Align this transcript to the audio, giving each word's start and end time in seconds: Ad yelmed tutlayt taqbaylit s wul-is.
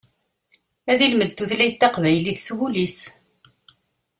Ad 0.91 0.99
yelmed 1.01 1.31
tutlayt 1.31 1.75
taqbaylit 1.79 2.39
s 2.45 2.47
wul-is. 2.55 2.99